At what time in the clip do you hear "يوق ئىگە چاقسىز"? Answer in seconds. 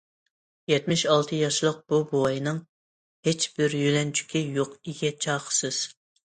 4.59-5.83